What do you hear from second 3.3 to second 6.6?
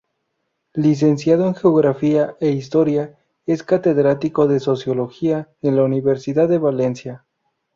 es catedrático de Sociología en la Universidad de